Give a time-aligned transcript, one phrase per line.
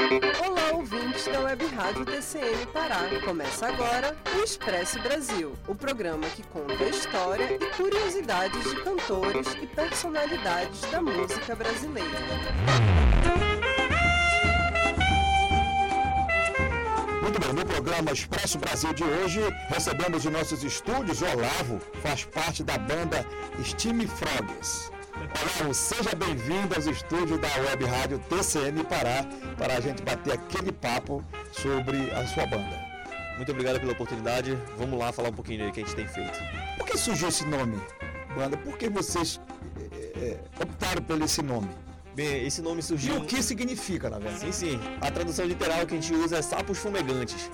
[0.00, 3.00] Olá, ouvintes da Web Rádio TCM Pará.
[3.22, 9.46] Começa agora o Expresso Brasil, o programa que conta a história e curiosidades de cantores
[9.60, 12.18] e personalidades da música brasileira.
[17.20, 22.64] Muito bem, no programa Expresso Brasil de hoje, recebemos em nossos estúdios Olavo, faz parte
[22.64, 23.26] da banda
[23.62, 24.90] Steam Frogs.
[25.20, 29.26] Olavo, seja bem-vindo aos estúdios da Web Rádio TCM Pará,
[29.58, 32.80] para a gente bater aquele papo sobre a sua banda.
[33.36, 34.56] Muito obrigado pela oportunidade.
[34.78, 36.38] Vamos lá falar um pouquinho do que a gente tem feito.
[36.78, 37.78] Por que surgiu esse nome,
[38.34, 38.56] banda?
[38.56, 39.38] Por que vocês
[40.16, 41.68] é, optaram por esse nome?
[42.14, 43.16] Bem, esse nome surgiu.
[43.16, 44.54] E o que significa, na verdade?
[44.54, 44.80] Sim, sim.
[45.02, 47.50] A tradução literal que a gente usa é sapos fumegantes.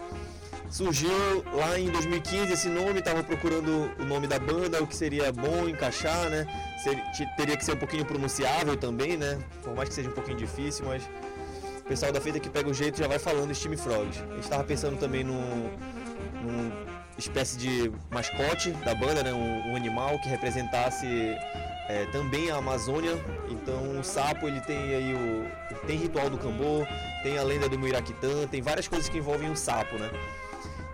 [0.70, 5.32] Surgiu lá em 2015 esse nome, estava procurando o nome da banda, o que seria
[5.32, 6.46] bom encaixar, né?
[6.82, 7.04] Seria,
[7.36, 9.38] teria que ser um pouquinho pronunciável também, né?
[9.62, 11.02] Por mais que seja um pouquinho difícil, mas
[11.78, 14.18] o pessoal da feita que pega o jeito já vai falando Steam Frogs.
[14.18, 15.70] A gente estava pensando também num,
[16.42, 16.72] num
[17.16, 19.32] espécie de mascote da banda, né?
[19.32, 21.06] Um, um animal que representasse
[21.88, 23.12] é, também a Amazônia.
[23.48, 26.86] Então o sapo ele tem aí o tem ritual do Cambô,
[27.22, 30.10] tem a lenda do Muiraquitã, tem várias coisas que envolvem o sapo, né?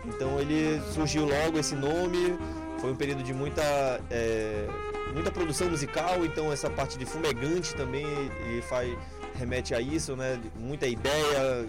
[0.05, 2.39] Então ele surgiu logo esse nome.
[2.79, 3.63] Foi um período de muita
[4.11, 4.67] é,
[5.15, 8.05] muita produção musical, então essa parte de fumegante também
[8.47, 8.97] ele faz
[9.35, 10.41] remete a isso, né?
[10.59, 11.67] Muita ideia,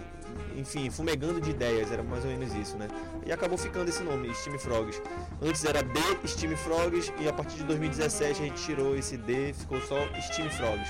[0.56, 2.88] enfim, fumegando de ideias, era mais ou menos isso, né?
[3.26, 5.00] E acabou ficando esse nome, Steam Frogs.
[5.42, 9.52] Antes era The Steam Frogs e a partir de 2017 a gente tirou esse D,
[9.52, 10.88] ficou só Steam Frogs.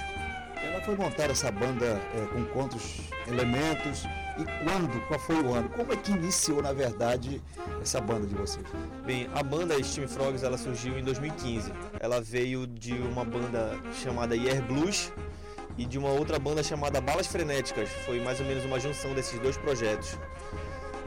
[0.62, 4.05] Ela foi montar essa banda é, com quantos elementos
[4.39, 5.07] e quando?
[5.07, 5.69] Qual foi o ano?
[5.71, 7.41] Como é que iniciou, na verdade,
[7.81, 8.65] essa banda de vocês?
[9.05, 11.73] Bem, a banda Steam Frogs ela surgiu em 2015.
[12.01, 15.13] Ela veio de uma banda chamada Year Blues
[15.79, 17.89] e de uma outra banda chamada Balas Frenéticas.
[18.05, 20.19] Foi mais ou menos uma junção desses dois projetos.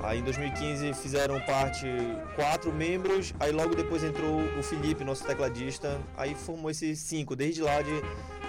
[0.04, 1.88] Aí em 2015 fizeram parte
[2.36, 7.64] quatro membros, aí logo depois entrou o Felipe, nosso tecladista, aí formou esses cinco, desde
[7.64, 7.92] lá de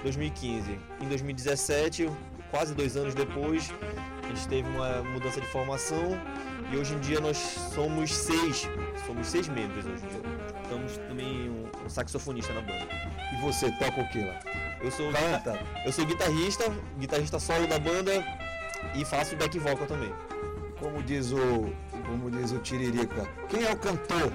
[0.02, 0.78] 2015.
[1.00, 2.10] Em 2017,
[2.50, 3.72] quase dois anos depois,
[4.28, 6.20] a gente teve uma mudança de formação
[6.70, 7.38] e hoje em dia nós
[7.74, 8.68] somos seis,
[9.06, 10.20] somos seis membros hoje em dia.
[10.62, 12.86] Estamos também um, um saxofonista na banda.
[13.32, 14.38] E você toca o que lá?
[14.82, 15.58] Eu sou, Canta.
[15.84, 16.64] eu sou guitarrista,
[16.98, 18.22] guitarrista solo da banda
[18.94, 20.12] e faço back vocal também.
[20.78, 21.72] Como diz o,
[22.06, 24.30] como diz o Tiririca, quem é o cantor?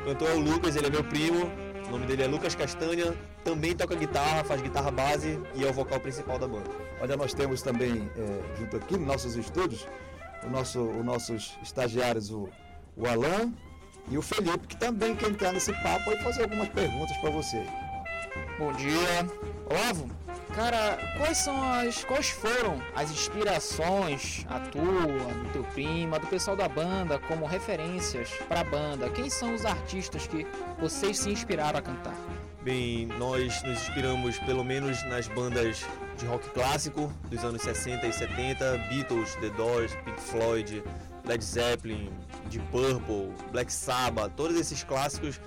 [0.00, 1.50] o cantor é o Lucas, ele é meu primo,
[1.88, 3.14] o nome dele é Lucas Castanha,
[3.44, 6.85] também toca guitarra, faz guitarra base e é o vocal principal da banda.
[7.00, 9.86] Olha, nós temos também, é, junto aqui nos nossos estúdios,
[10.42, 12.48] o nosso, os nossos estagiários, o,
[12.96, 13.52] o Alan
[14.10, 17.66] e o Felipe, que também quer entrar nesse papo e fazer algumas perguntas para você.
[18.58, 19.26] Bom dia.
[19.68, 20.08] Olavo,
[20.54, 22.04] cara, quais são as.
[22.04, 28.30] quais foram as inspirações, a tua, do teu primo, do pessoal da banda, como referências
[28.48, 29.10] para a banda?
[29.10, 30.46] Quem são os artistas que
[30.78, 32.14] vocês se inspiraram a cantar?
[32.62, 35.84] Bem, nós nos inspiramos pelo menos nas bandas
[36.16, 40.82] de rock clássico dos anos 60 e 70, Beatles, The Doors, Pink Floyd,
[41.24, 42.10] Led Zeppelin,
[42.50, 45.40] Deep Purple, Black Sabbath, todos esses clássicos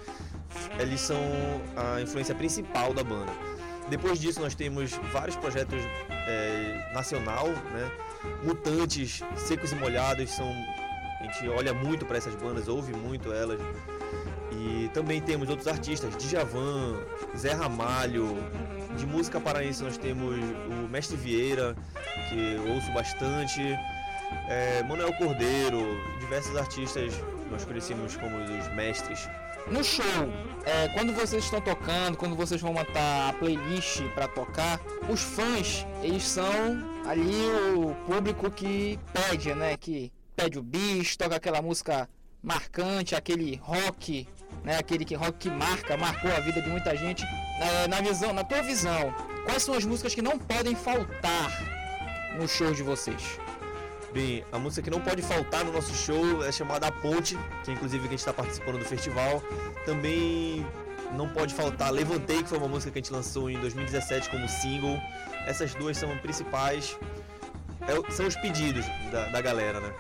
[0.79, 1.21] eles são
[1.75, 3.31] a influência principal da banda.
[3.89, 5.79] Depois disso nós temos vários projetos
[6.27, 7.91] é, nacional, né?
[8.43, 10.47] Mutantes, Secos e Molhados são
[11.19, 13.59] a gente olha muito para essas bandas, ouve muito elas.
[14.51, 16.97] E também temos outros artistas, Djavan,
[17.37, 18.37] Zé Ramalho.
[18.97, 21.75] De música paraense nós temos o Mestre Vieira,
[22.29, 23.61] que eu ouço bastante.
[24.47, 25.79] É, Manuel Cordeiro,
[26.19, 27.13] diversos artistas
[27.49, 29.27] nós conhecemos como os mestres.
[29.67, 30.03] No show,
[30.65, 35.85] é, quando vocês estão tocando, quando vocês vão montar a playlist para tocar, os fãs,
[36.01, 36.51] eles são
[37.05, 37.45] ali
[37.75, 39.77] o público que pede, né?
[39.77, 42.09] Que pede o bicho, toca aquela música
[42.41, 44.27] marcante, aquele rock,
[44.63, 44.77] né?
[44.77, 47.25] Aquele que rock que marca, marcou a vida de muita gente.
[47.61, 49.13] É, na visão, na tua visão,
[49.45, 51.51] quais são as músicas que não podem faltar
[52.37, 53.39] no show de vocês?
[54.13, 57.71] Bem, a música que não pode faltar no nosso show é chamada A Ponte, que
[57.71, 59.43] inclusive a gente está participando do festival.
[59.85, 60.65] Também
[61.13, 64.47] não pode faltar Levantei, que foi uma música que a gente lançou em 2017 como
[64.49, 64.99] single.
[65.45, 66.97] Essas duas são principais,
[67.81, 69.93] é, são os pedidos da, da galera, né?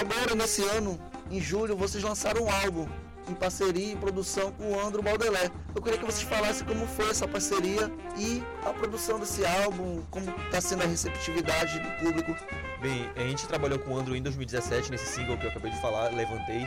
[0.00, 0.98] Agora, nesse ano,
[1.30, 2.88] em julho, vocês lançaram um álbum
[3.28, 5.50] em parceria e produção com o Andro Baldelé.
[5.74, 10.28] Eu queria que vocês falassem como foi essa parceria e a produção desse álbum, como
[10.46, 12.36] está sendo a receptividade do público.
[12.80, 15.80] Bem, a gente trabalhou com o Andro em 2017 nesse single que eu acabei de
[15.80, 16.66] falar, Levantei.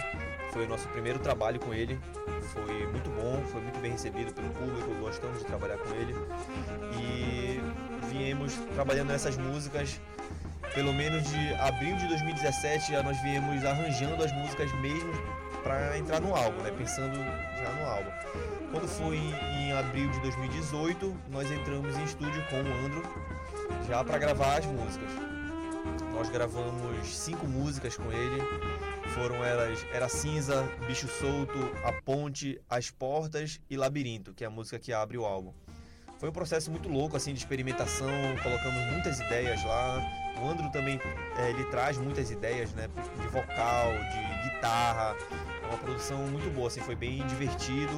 [0.52, 2.00] Foi o nosso primeiro trabalho com ele.
[2.54, 6.16] Foi muito bom, foi muito bem recebido pelo público, gostamos de trabalhar com ele.
[6.98, 7.60] E
[8.10, 10.00] viemos trabalhando nessas músicas
[10.74, 15.13] pelo menos de abril de 2017 já nós viemos arranjando as músicas mesmo
[15.65, 16.71] para entrar no álbum, né?
[16.77, 18.12] Pensando já no álbum.
[18.69, 23.01] Quando foi em abril de 2018, nós entramos em estúdio com o Andro
[23.88, 25.09] já para gravar as músicas.
[26.13, 28.41] Nós gravamos cinco músicas com ele.
[29.15, 34.51] Foram elas Era Cinza, Bicho Solto, A Ponte, As Portas e Labirinto, que é a
[34.51, 35.51] música que abre o álbum.
[36.19, 38.07] Foi um processo muito louco assim de experimentação,
[38.44, 40.00] colocamos muitas ideias lá.
[40.41, 41.00] O Andro também
[41.38, 42.88] é, ele traz muitas ideias, né,
[43.19, 45.15] de vocal, de guitarra.
[45.65, 47.95] É uma produção muito boa, assim, foi bem divertido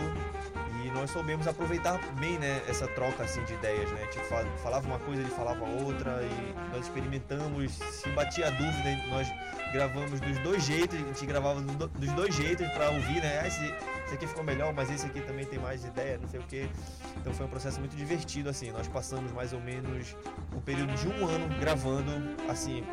[0.86, 4.06] e nós soubemos aproveitar bem, né, essa troca assim de ideias, né?
[4.08, 4.26] Tipo,
[4.64, 9.28] falava uma coisa, ele falava outra e nós experimentamos, se batia a dúvida, nós
[9.74, 13.42] gravamos dos dois jeitos, a gente gravava dos dois jeitos para ouvir, né?
[13.44, 13.74] Ah, esse,
[14.08, 16.70] esse, aqui ficou melhor, mas esse aqui também tem mais ideia, não sei o que.
[17.18, 18.72] Então foi um processo muito divertido, assim.
[18.72, 20.16] Nós passamos mais ou menos
[20.56, 22.12] um período de um ano gravando,
[22.50, 22.84] assim,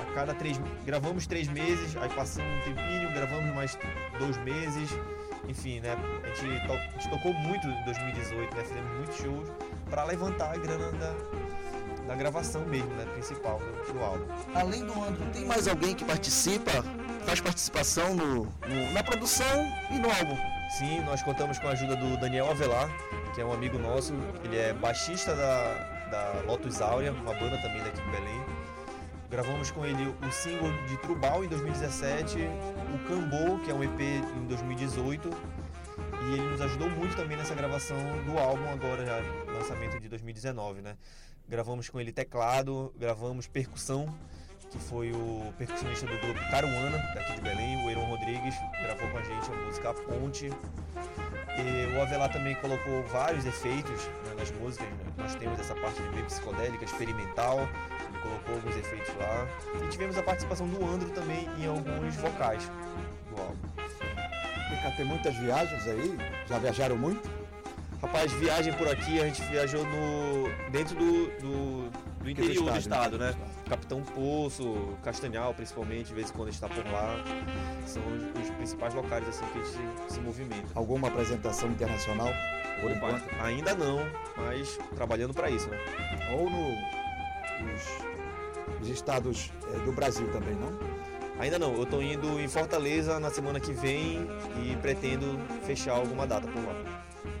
[0.00, 0.58] a cada três.
[0.84, 3.78] Gravamos três meses, aí passamos um tempinho, gravamos mais
[4.18, 4.90] dois meses.
[5.46, 5.96] Enfim, né?
[6.24, 8.64] A gente, to, a gente tocou muito em 2018, né?
[8.64, 9.48] Fizemos muitos shows
[9.88, 11.14] para levantar a grana da,
[12.08, 13.04] da gravação mesmo, né?
[13.12, 14.24] Principal do, do álbum.
[14.54, 16.72] Além do Andro, tem mais alguém que participa,
[17.26, 19.44] faz participação no, no, na produção
[19.90, 20.36] e no álbum?
[20.78, 22.88] Sim, nós contamos com a ajuda do Daniel Avelar,
[23.34, 24.14] que é um amigo nosso.
[24.44, 25.74] Ele é baixista da,
[26.08, 28.44] da Lotus Áurea, uma banda também daqui de Belém.
[29.28, 32.38] Gravamos com ele o single de Trubal em 2017,
[32.94, 35.28] o Cambô, que é um EP em 2018.
[36.28, 39.20] E ele nos ajudou muito também nessa gravação do álbum agora, já,
[39.52, 40.96] lançamento de 2019, né?
[41.48, 44.14] Gravamos com ele teclado, gravamos percussão,
[44.70, 49.18] que foi o percussionista do grupo Caruana, daqui de Belém, o Eiron Rodrigues, gravou com
[49.18, 50.50] a gente a música Ponte.
[51.58, 54.86] E o Avelar também colocou vários efeitos né, nas músicas.
[54.88, 55.04] Né?
[55.16, 57.60] Nós temos essa parte bem psicodélica, experimental.
[57.60, 59.46] Ele colocou alguns efeitos lá.
[59.82, 62.70] E tivemos a participação do Andro também em alguns vocais
[63.30, 63.56] do álbum.
[64.96, 66.16] Tem muitas viagens aí?
[66.46, 67.28] Já viajaram muito?
[68.06, 71.90] Rapaz, viagem por aqui, a gente viajou no dentro do, do,
[72.22, 73.34] do interior do estado, né?
[73.68, 77.16] Capitão Poço, Castanhal, principalmente, de vez em quando a gente está por lá.
[77.84, 80.68] São os, os, principais locais assim que a gente se movimenta.
[80.76, 82.28] Alguma apresentação internacional?
[82.80, 83.24] Por enquanto?
[83.40, 83.98] Ainda não,
[84.36, 85.76] mas trabalhando para isso, né?
[86.30, 86.68] Ou no,
[87.66, 90.78] nos, nos estados é, do Brasil também, não?
[91.40, 94.28] Ainda não, eu estou indo em Fortaleza na semana que vem
[94.64, 96.85] e pretendo fechar alguma data por lá.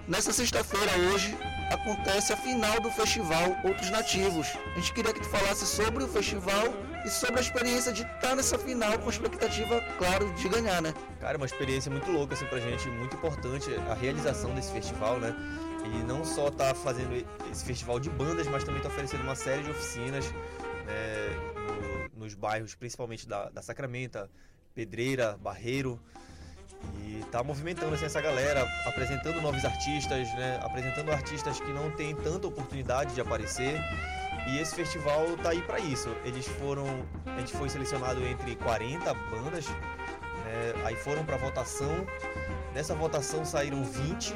[0.08, 1.36] Nessa sexta-feira, hoje,
[1.68, 4.46] acontece a final do festival Outros Nativos.
[4.72, 6.62] A gente queria que tu falasse sobre o festival
[7.04, 10.94] e sobre a experiência de estar nessa final com expectativa, claro, de ganhar, né?
[11.20, 15.18] Cara, é uma experiência muito louca assim pra gente, muito importante a realização desse festival,
[15.18, 15.34] né?
[15.84, 19.64] E não só tá fazendo esse festival de bandas, mas também tá oferecendo uma série
[19.64, 20.24] de oficinas
[20.86, 24.30] né, no, nos bairros, principalmente da, da Sacramenta,
[24.72, 26.00] Pedreira, Barreiro.
[26.98, 30.60] E tá movimentando assim, essa galera, apresentando novos artistas, né?
[30.62, 33.80] Apresentando artistas que não têm tanta oportunidade de aparecer.
[34.48, 36.08] E esse festival tá aí para isso.
[36.24, 36.86] Eles foram,
[37.26, 40.74] a gente foi selecionado entre 40 bandas, né?
[40.84, 42.06] aí foram para votação.
[42.74, 44.34] Nessa votação saíram 20,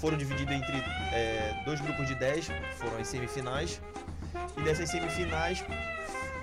[0.00, 0.76] foram divididos entre
[1.12, 3.80] é, dois grupos de 10, foram as semifinais.
[4.56, 5.64] E dessas semifinais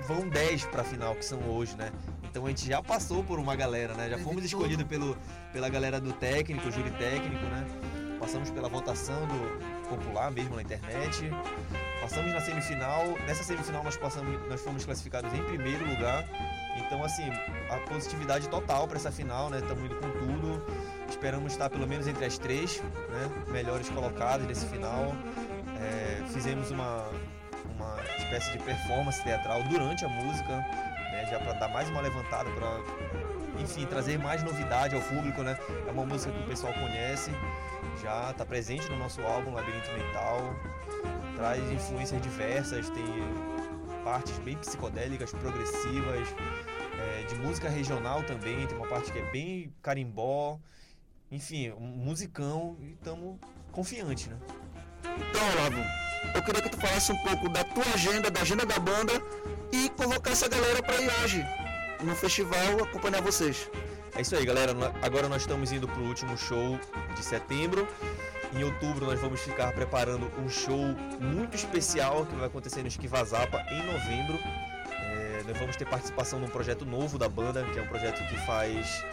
[0.07, 1.91] vão 10 para a final, que são hoje, né?
[2.35, 4.09] Então a gente já passou por uma galera, né?
[4.09, 5.17] Já fomos escolhidos pelo,
[5.53, 7.65] pela galera do técnico, júri técnico, né?
[8.19, 11.31] Passamos pela votação do popular mesmo na internet.
[12.01, 13.05] Passamos na semifinal.
[13.25, 16.25] Nessa semifinal nós passamos, nós fomos classificados em primeiro lugar.
[16.75, 17.23] Então assim,
[17.69, 19.59] a positividade total para essa final, né?
[19.59, 20.65] Estamos indo com tudo.
[21.07, 23.29] Esperamos estar pelo menos entre as três, né?
[23.47, 25.15] Melhores colocados desse final.
[25.79, 27.07] É, fizemos uma,
[27.75, 30.94] uma espécie de performance teatral durante a música
[31.25, 31.31] né?
[31.31, 32.81] Já para dar mais uma levantada, para
[33.61, 35.57] enfim, trazer mais novidade ao público, né?
[35.87, 37.31] É uma música que o pessoal conhece,
[38.01, 40.55] já está presente no nosso álbum Labirinto Mental,
[41.35, 43.05] traz influências diversas, tem
[44.03, 46.27] partes bem psicodélicas, progressivas,
[46.99, 50.59] é, de música regional também, tem uma parte que é bem carimbó,
[51.31, 53.37] enfim, um musicão e estamos
[53.71, 54.37] confiantes, né?
[55.03, 55.77] Então, Olavo,
[56.35, 59.13] eu queria que tu falasse um pouco da tua agenda, da agenda da banda
[59.71, 61.45] e convocar essa galera para ir hoje
[62.03, 63.69] no festival acompanhar vocês.
[64.15, 64.73] É isso aí, galera.
[65.01, 66.79] Agora nós estamos indo para o último show
[67.15, 67.87] de setembro.
[68.53, 73.65] Em outubro nós vamos ficar preparando um show muito especial que vai acontecer no Esquivazapa
[73.71, 74.39] em novembro.
[74.91, 78.37] É, nós vamos ter participação num projeto novo da banda, que é um projeto que
[78.45, 79.03] faz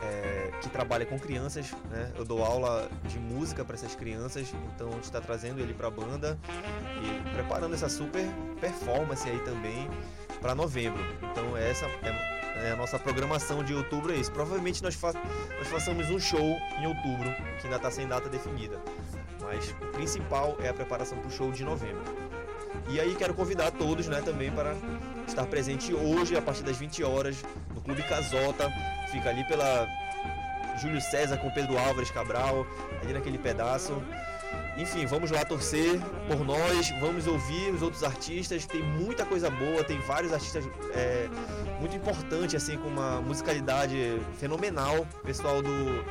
[0.00, 2.12] é, que trabalha com crianças, né?
[2.16, 5.88] Eu dou aula de música para essas crianças, então a gente está trazendo ele para
[5.88, 6.38] a banda
[7.02, 8.24] e preparando essa super
[8.60, 9.88] performance aí também
[10.40, 11.02] para novembro.
[11.30, 14.30] Então essa é, é, a nossa programação de outubro é isso.
[14.32, 15.12] Provavelmente nós, fa
[15.58, 18.80] nós façamos um show em outubro, que ainda está sem data definida.
[19.40, 22.04] Mas o principal é a preparação para o show de novembro.
[22.88, 24.74] E aí quero convidar todos né, também para
[25.26, 27.42] estar presente hoje, a partir das 20 horas,
[27.74, 28.72] no Clube Casota.
[29.10, 29.86] Fica ali pela
[30.78, 32.66] Júlio César com Pedro Álvares Cabral,
[33.02, 34.02] ali naquele pedaço.
[34.76, 38.64] Enfim, vamos lá torcer por nós, vamos ouvir os outros artistas.
[38.64, 41.28] Tem muita coisa boa, tem vários artistas é,
[41.80, 45.04] muito importantes, assim, com uma musicalidade fenomenal.
[45.24, 46.04] Pessoal do,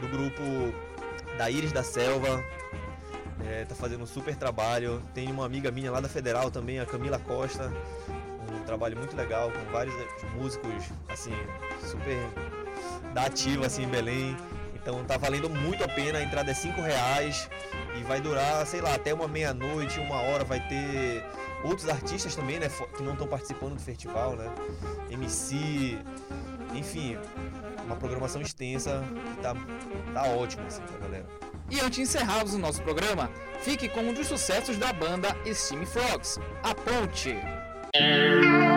[0.00, 0.42] do grupo
[1.36, 2.42] da Íris da Selva,
[3.44, 5.02] é, tá fazendo um super trabalho.
[5.12, 7.72] Tem uma amiga minha lá da Federal também, a Camila Costa,
[8.54, 9.94] um trabalho muito legal com vários
[10.36, 11.32] músicos assim
[11.84, 12.16] super
[13.12, 14.36] da ativa assim em Belém.
[14.74, 17.50] Então tá valendo muito a pena, a entrada é 5 reais
[17.98, 21.24] e vai durar, sei lá, até uma meia-noite, uma hora, vai ter
[21.62, 24.50] outros artistas também, né, que não estão participando do festival, né?
[25.10, 25.98] MC,
[26.74, 27.18] enfim,
[27.84, 29.54] uma programação extensa que tá,
[30.14, 31.26] tá ótimo assim pra galera.
[31.70, 35.84] E antes de encerrarmos o nosso programa, fique com um dos sucessos da banda Steam
[35.84, 37.36] Frogs, A Ponte.
[37.94, 38.67] Programa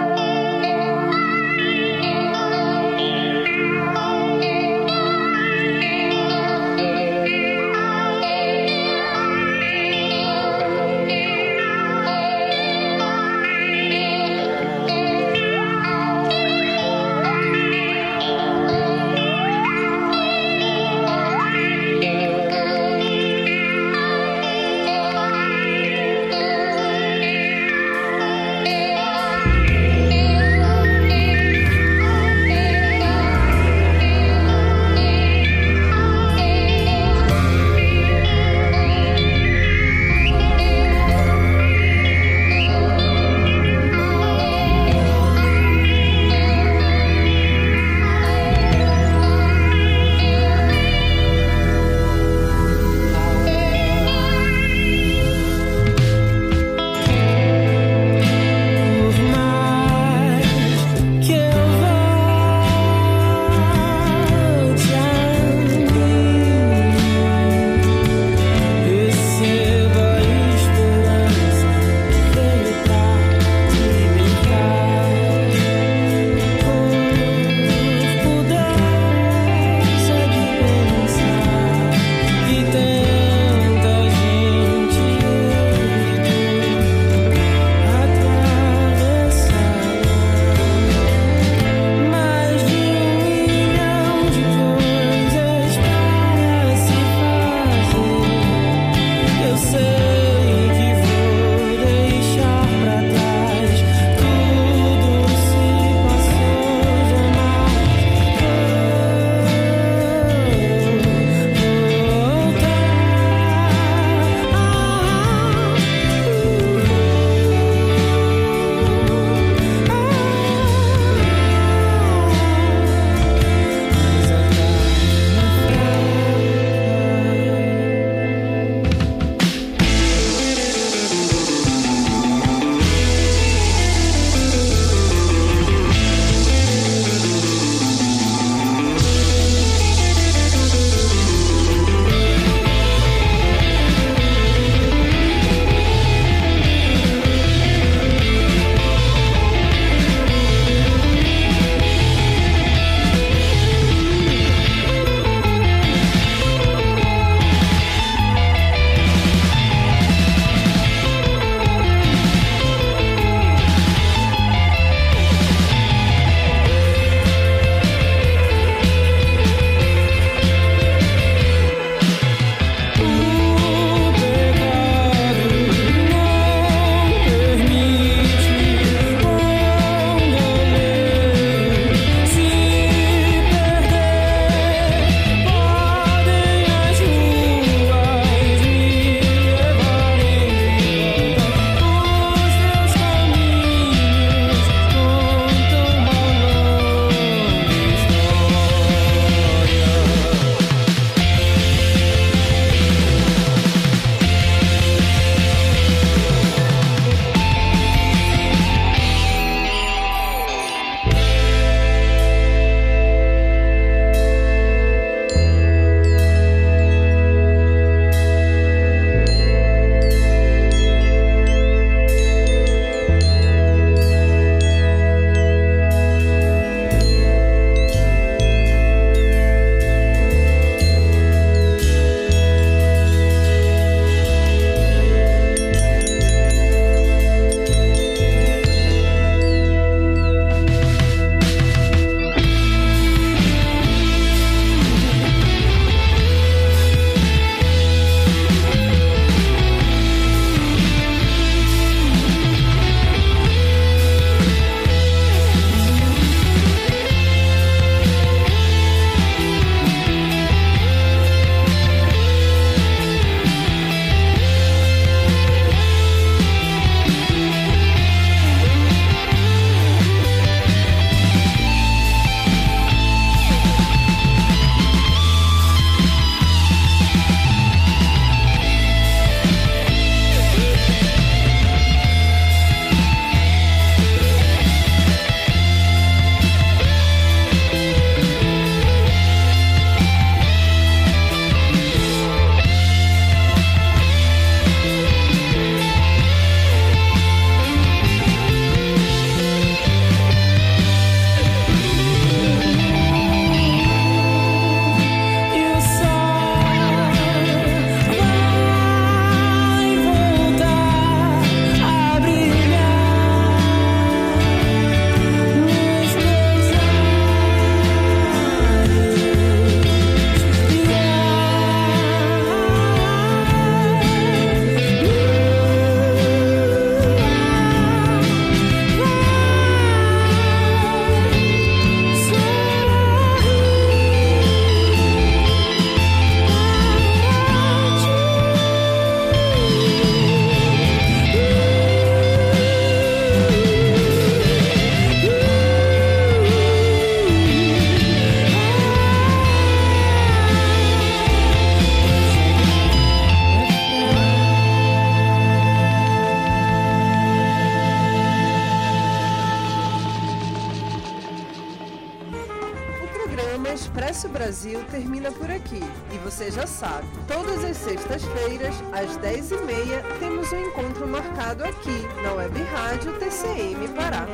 [366.41, 372.63] você já sabe, todas as sextas-feiras, às 10h30, temos um encontro marcado aqui, na Web
[372.63, 374.25] Rádio TCM Pará.